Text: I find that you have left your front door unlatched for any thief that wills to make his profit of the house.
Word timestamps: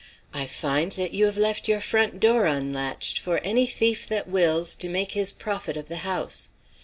I 0.33 0.47
find 0.47 0.93
that 0.93 1.13
you 1.13 1.25
have 1.25 1.37
left 1.37 1.67
your 1.67 1.79
front 1.79 2.19
door 2.19 2.47
unlatched 2.47 3.19
for 3.19 3.37
any 3.43 3.67
thief 3.67 4.07
that 4.09 4.27
wills 4.27 4.73
to 4.77 4.89
make 4.89 5.11
his 5.11 5.31
profit 5.31 5.77
of 5.77 5.89
the 5.89 5.97
house. 5.97 6.49